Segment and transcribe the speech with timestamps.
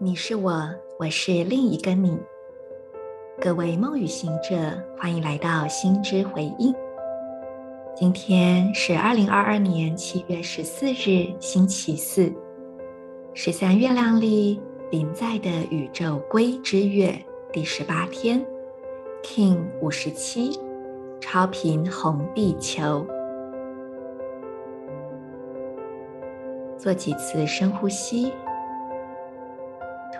[0.00, 0.62] 你是我，
[0.96, 2.16] 我是另一个你。
[3.40, 4.54] 各位梦语行者，
[4.96, 6.72] 欢迎来到心之回应。
[7.96, 12.32] 今天是二零二二年七月十四日，星期四，
[13.34, 17.12] 十三月亮历临在的宇宙龟之月
[17.52, 18.40] 第十八天
[19.24, 20.56] ，King 五十七，
[21.20, 23.04] 超频红地球。
[26.76, 28.32] 做几次深呼吸。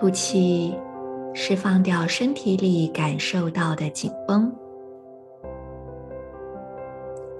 [0.00, 0.72] 吐气，
[1.34, 4.52] 释放掉身体里感受到的紧绷。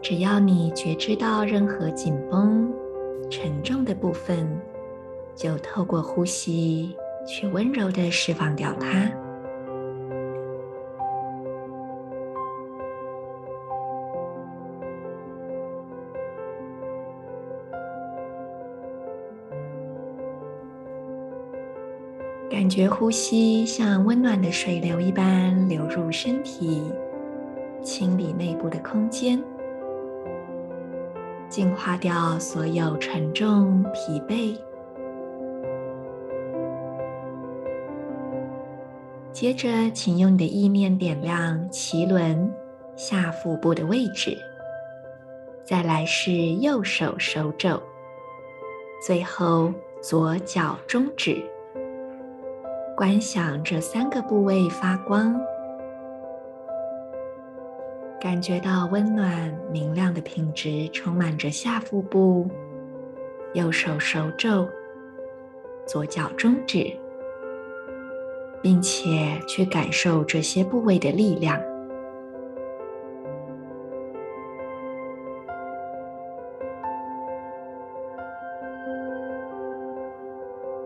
[0.03, 2.69] 只要你觉知到任何紧绷、
[3.31, 4.45] 沉重的部分，
[5.37, 9.09] 就透过呼吸去温柔的释放掉它。
[22.51, 26.83] 感觉呼吸像温暖的水流一般流入身体，
[27.83, 29.39] 清理内部的空间，
[31.49, 34.57] 净化掉所有沉重、疲惫。
[39.31, 42.51] 接着，请用你的意念点亮脐轮
[42.97, 44.37] 下腹部的位置，
[45.65, 47.81] 再来是右手手肘，
[49.07, 51.45] 最后左脚中指。
[52.99, 55.41] 观想这三个部位发光，
[58.21, 62.51] 感觉到温暖明亮的品质充满着下腹部、
[63.55, 64.69] 右手手肘、
[65.87, 66.93] 左脚中指，
[68.61, 71.57] 并且去感受这些部位的力量。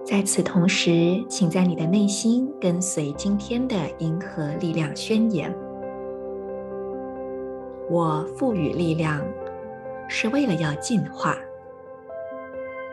[0.05, 5.54] 在此同时，请在你的内心跟随今天的银河力量宣言：
[7.88, 9.25] 我赋予力量，
[10.09, 11.37] 是为了要进化。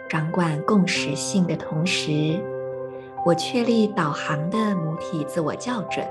[0.07, 2.39] 掌管共识性的同时，
[3.25, 6.05] 我确立导航的母体自我校准。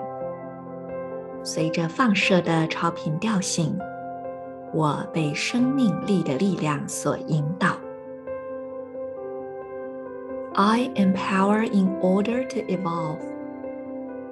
[1.44, 3.78] 随着放射的超频调性，
[4.74, 7.76] 我被生命力的力量所引导。
[10.60, 13.20] I empower in order to evolve,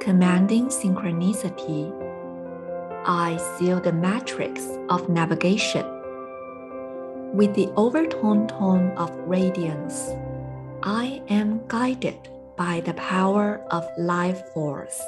[0.00, 1.92] commanding synchronicity.
[3.06, 5.86] I seal the matrix of navigation
[7.32, 10.10] with the overtone tone of radiance.
[10.82, 12.18] I am guided
[12.56, 15.00] by the power of life force.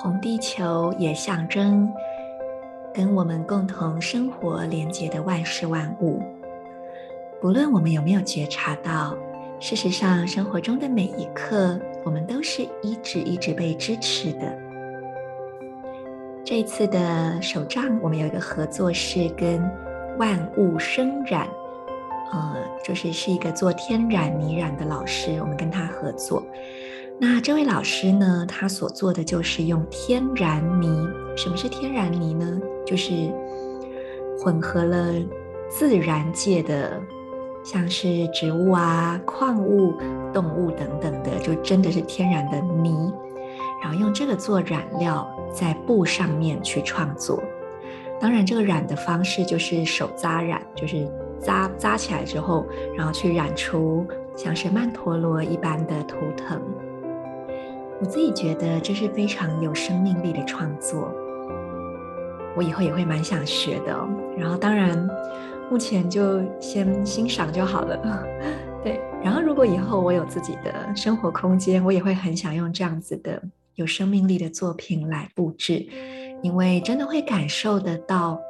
[0.00, 1.92] 红地球也象征
[2.94, 6.22] 跟我们共同生活连接的万事万物。
[7.40, 9.18] 不论我们有没有觉察到，
[9.58, 14.56] 事实上，生活中的每一刻，我们都是一直一直被支持的。
[16.44, 19.60] 这次的手账，我们有一个合作是跟
[20.16, 21.48] 万物生染，
[22.30, 22.54] 呃，
[22.84, 26.40] 就是是一个做天然泥染的老师，我们跟他合作。
[27.20, 31.08] 那这位老师呢，他所做的就是用天然泥。
[31.36, 32.60] 什么是天然泥呢？
[32.86, 33.12] 就是
[34.38, 35.12] 混合了
[35.68, 37.00] 自然界的，
[37.64, 39.94] 像是植物啊、矿物、
[40.32, 43.12] 动物等等的，就真的是天然的泥。
[43.82, 47.42] 然后用这个做染料，在布上面去创作。
[48.20, 51.08] 当然，这个染的方式就是手扎染，就是
[51.40, 52.64] 扎扎起来之后，
[52.96, 54.06] 然后去染出
[54.36, 56.62] 像是曼陀罗一般的图腾。
[58.00, 61.12] 我自己觉得这是非常有生命力的创作，
[62.56, 64.08] 我以后也会蛮想学的。
[64.36, 64.96] 然后当然，
[65.68, 67.96] 目前就先欣赏就好了。
[68.84, 73.42] 对，然后如果以后我有自己的生活空间，我也会很想用这样子的
[73.74, 75.84] 有生命力的作品来布置，
[76.40, 78.40] 因为真的会感受得到。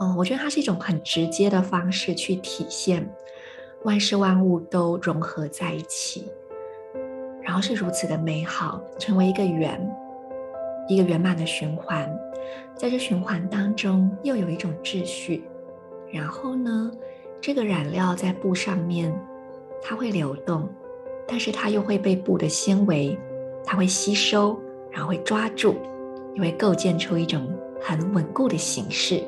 [0.00, 3.08] 嗯，我觉得它是一种很直接的方式去体现
[3.84, 6.28] 万事万物都融合在一起。
[7.46, 9.80] 然后是如此的美好，成为一个圆，
[10.88, 12.12] 一个圆满的循环。
[12.74, 15.44] 在这循环当中，又有一种秩序。
[16.10, 16.90] 然后呢，
[17.40, 19.16] 这个染料在布上面，
[19.80, 20.68] 它会流动，
[21.24, 23.16] 但是它又会被布的纤维，
[23.64, 24.58] 它会吸收，
[24.90, 25.76] 然后会抓住，
[26.34, 27.48] 又会构建出一种
[27.80, 29.22] 很稳固的形式。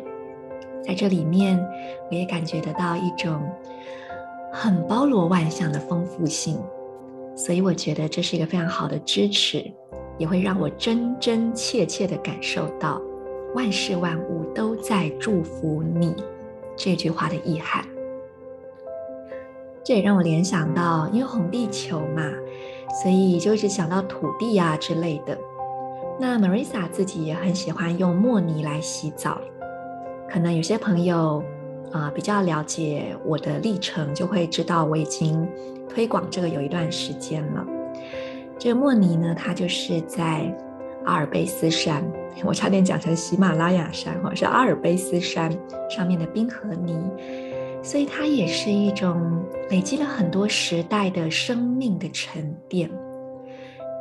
[0.85, 1.57] 在这里面，
[2.11, 3.41] 我也感觉得到一种
[4.53, 6.61] 很包罗万象的丰富性。
[7.39, 9.65] 所以我觉得这是一个非常好的支持，
[10.19, 13.01] 也会让我真真切切地感受到
[13.55, 16.17] 万事万物都在祝福你
[16.77, 17.85] 这句话的意涵。
[19.85, 22.29] 这也让我联想到，因为红地球嘛，
[23.01, 25.39] 所以就一直想到土地啊之类的。
[26.19, 29.41] 那 Marisa 自己也很喜欢用茉妮来洗澡，
[30.29, 31.41] 可能有些朋友
[31.93, 35.49] 啊、比较了解我的历程，就会知道我已经
[35.89, 37.67] 推广这个有一段时间了。
[38.59, 40.55] 这个莫尼呢，它就是在
[41.05, 42.05] 阿尔卑斯山，
[42.45, 45.51] 我差点讲成喜马拉雅山哈，是阿尔卑斯山
[45.89, 46.99] 上面的冰河泥。
[47.81, 49.41] 所以它也是一种
[49.71, 52.91] 累积了很多时代的生命的沉淀。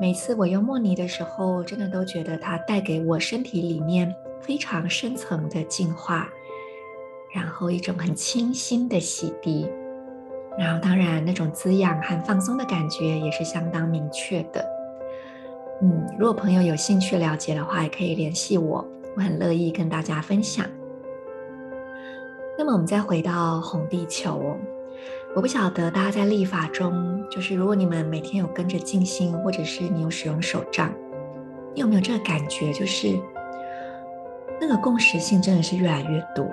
[0.02, 6.28] 每次我用莫尼的时候，真的都觉得它带给我身体里面非常深层的净化，
[7.38, 9.70] 然后一种很清新的洗涤，
[10.58, 14.66] 然后当然那种滋养和放松的感觉也是相当明确的。
[15.84, 18.84] 嗯，如果朋友有兴趣了解的话，也可以联系我，
[19.16, 20.66] 我很乐意跟大家分享。
[22.58, 24.58] 那么我们再回到红地球哦，
[25.36, 30.92] 我不晓得大家在历法中，就是如果你们每天有跟着静心，或者是你有使用手账，
[31.76, 32.74] 你有没有这个感觉？
[32.74, 33.16] 就是
[34.60, 36.44] 那个共识性真的是越来越多。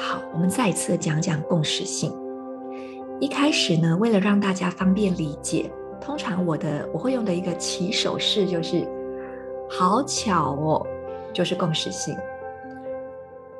[0.00, 2.10] 好，我们再一次讲讲共识性。
[3.20, 5.70] 一开始呢，为了让大家方便理解，
[6.00, 8.88] 通常我的我会用的一个起手式就是
[9.68, 10.86] “好巧哦”，
[11.34, 12.16] 就是共识性。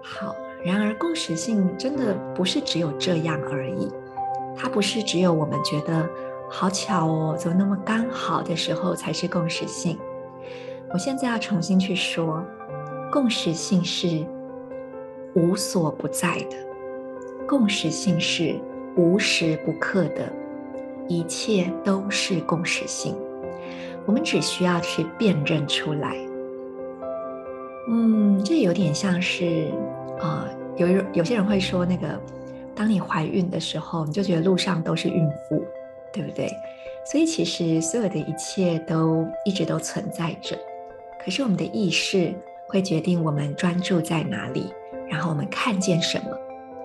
[0.03, 0.35] 好。
[0.63, 3.91] 然而，共识性真的不是只有这样而已。
[4.55, 6.07] 它不是只有我们觉得
[6.51, 9.99] 好巧哦，怎么那么刚好的时候才是共识性。
[10.93, 12.45] 我现在要重新去说，
[13.11, 14.23] 共识性是
[15.35, 16.56] 无所不在的，
[17.47, 18.55] 共识性是
[18.97, 20.32] 无时不刻的，
[21.09, 23.17] 一切都是共识性。
[24.06, 26.17] 我们只需要去辨认出来。
[27.88, 29.67] 嗯，这有点像是。
[30.21, 32.09] 啊、呃，有有些人会说，那个
[32.75, 35.65] 当你怀孕的时候，你就觉得路上都是孕妇，
[36.12, 36.50] 对不对？
[37.11, 40.59] 所以其实所有的一切都一直都存在着，
[41.25, 42.35] 可是我们的意识
[42.69, 44.71] 会决定我们专注在哪里，
[45.11, 46.31] 然后我们看见什么，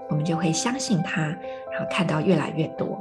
[0.09, 2.99] 我们就会相信它，然后看到越来越多。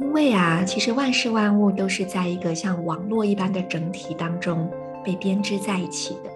[0.00, 4.68] 因为啊，其实万事万物都是在一个像网络一般的整体当中
[5.04, 6.30] 被编织在一起的。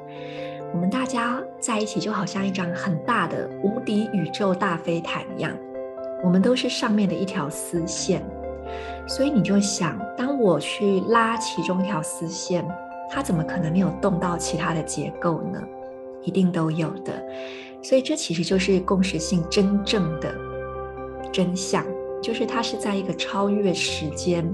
[0.73, 5.51] 我们大家在一起，就好像一张很大的无敌宇宙大飞毯一样，
[6.23, 8.23] 我们都是上面的一条丝线。
[9.07, 12.67] 所以你就想，当我去拉其中一条丝线，
[13.09, 15.63] 它怎么可能没有动到其他的结构呢？
[16.25, 17.13] 一定都有的。
[17.83, 20.35] 所以这其实就是共识性真正的
[21.33, 21.85] 真相，
[22.23, 24.45] 就是它是在一个超越时间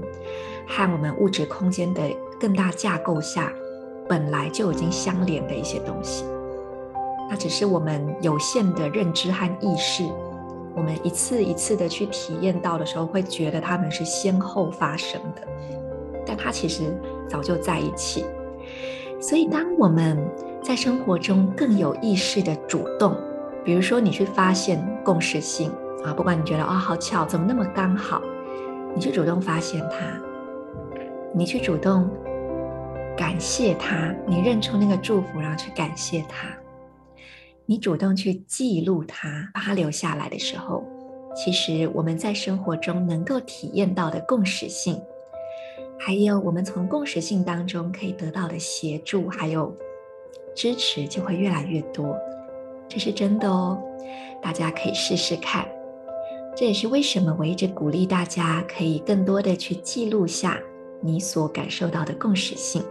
[0.67, 2.01] 和我们物质空间的
[2.39, 3.51] 更大架构下。
[4.09, 6.25] 本来就已经相连的一些东西，
[7.29, 10.03] 那只是我们有限的认知和意识，
[10.75, 15.47] 我们一次一次的去体验到的时候，会觉得它们是先后发生的，
[16.25, 16.93] 但它其实
[17.29, 18.25] 早就在一起。
[19.21, 20.17] 所以，当我们
[20.61, 23.15] 在生活中更有意识的主动，
[23.63, 25.71] 比如说你去发现共识性
[26.03, 28.21] 啊，不管你觉得、哦、好巧，怎么那么刚好，
[28.95, 30.19] 你去主动发现它，
[31.33, 32.09] 你去主动。
[33.17, 36.47] 感谢他，你认出那个祝福，然后去感谢他。
[37.65, 40.83] 你主动去记录它，把它留下来的时候，
[41.35, 44.99] 其实我们在生活中能够体验到的共识性，
[45.99, 49.75] 还有我们从共识性当中可以得到的协助，还有
[50.55, 52.17] 支持，就会越来越多。
[52.87, 53.81] 这是真的哦，
[54.41, 55.67] 大家可以试试看。
[56.55, 60.59] 这也是为什么我一直鼓励大家可以更多的去记录下
[60.99, 62.83] 你所感受到的共识性。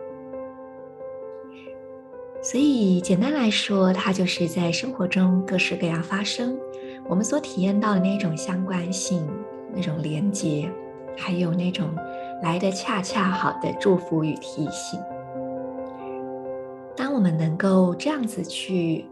[2.43, 6.59] 所以，简单来说，它就是在生活中各式各样发生，
[7.07, 9.29] 我们所体验到的那种相关性、
[9.75, 10.67] 那种连接，
[11.15, 11.95] 还有那种
[12.43, 14.99] 来的恰恰好的祝福与提醒。
[17.21, 19.05] 我们能够这样子去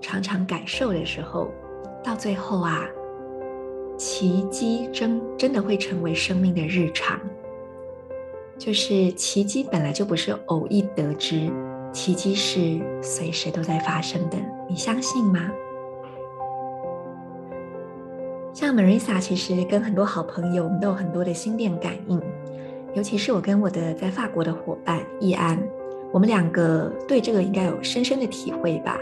[0.00, 1.50] 常常感受的时候，
[2.02, 2.88] 到最后啊，
[3.98, 7.20] 奇迹真真的会成为生命的日常。
[8.56, 11.52] 就是奇迹本来就不是偶一得知。
[11.92, 15.50] 奇迹是随时都在发生的，你相信吗？
[18.54, 22.18] 像 Marisa，其实跟很多好朋友，我们都有很多的心电感应。
[22.94, 25.62] 尤其是我跟我的在法国的伙伴易安，
[26.14, 29.00] 我们两个对这个应该有深深的体会吧。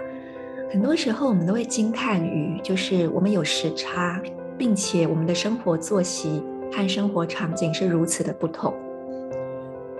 [0.73, 4.19] 很多时候，我们都会惊叹于，就是我们有时差，
[4.57, 6.43] 并且我们的生活作息
[6.73, 8.73] 和生活场景是如此的不同。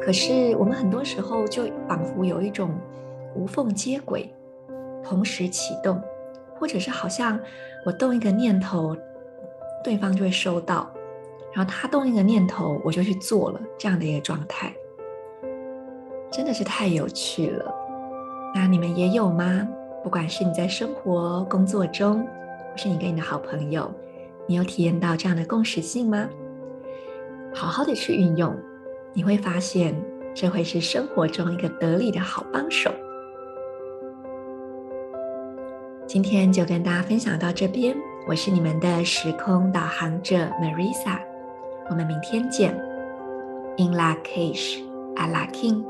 [0.01, 2.71] 可是我们很多时候就仿佛有一种
[3.35, 4.33] 无缝接轨，
[5.05, 6.01] 同时启动，
[6.59, 7.39] 或者是好像
[7.85, 8.97] 我动一个念头，
[9.85, 10.91] 对方就会收到，
[11.53, 14.73] 然后他动一个念头，我就去做了，这样的一个状态，
[16.33, 17.73] 真的是太有趣了。
[18.55, 19.69] 那你们也有吗？
[20.03, 23.89] 不管是你在生活、工作中，或是你跟你的好朋友，
[24.47, 26.29] 你有体验到这样的共识性吗？
[27.55, 28.57] 好好的去运用，
[29.13, 29.95] 你会发现
[30.35, 32.91] 这会是生活中一个得力的好帮手。
[36.07, 37.95] 今天就跟大家分享到这边，
[38.27, 41.19] 我是你们的时空导航者 Marisa，
[41.89, 42.75] 我们明天见。
[43.79, 44.83] In Lak'ech
[45.17, 45.85] Ala King